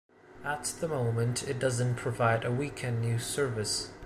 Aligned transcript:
At 0.43 0.63
the 0.79 0.87
moment 0.87 1.47
it 1.47 1.59
doesn't 1.59 1.93
provide 1.93 2.43
a 2.43 2.51
weekend 2.51 3.01
news 3.01 3.23
service. 3.23 3.91